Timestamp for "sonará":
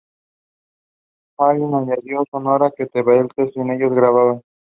2.31-2.71